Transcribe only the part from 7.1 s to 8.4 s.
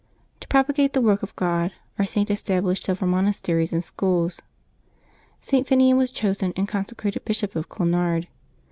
Bishop of Clonard.